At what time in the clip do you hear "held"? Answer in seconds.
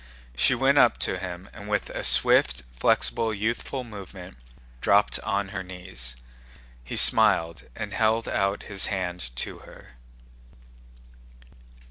7.93-8.27